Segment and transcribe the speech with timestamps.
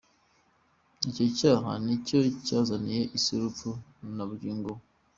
[1.09, 3.69] Icyo cyaha ni cyo cyazaniye isi urupfu
[4.15, 4.83] na bugingo n’ubu.